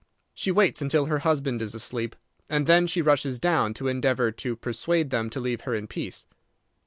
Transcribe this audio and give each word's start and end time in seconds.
She 0.33 0.49
waits 0.49 0.81
until 0.81 1.05
her 1.05 1.19
husband 1.19 1.61
is 1.61 1.75
asleep, 1.75 2.15
and 2.49 2.65
then 2.65 2.87
she 2.87 3.03
rushes 3.03 3.37
down 3.37 3.75
to 3.75 3.87
endeavour 3.87 4.31
to 4.31 4.55
persuade 4.55 5.11
them 5.11 5.29
to 5.29 5.39
leave 5.39 5.61
her 5.61 5.75
in 5.75 5.85
peace. 5.85 6.25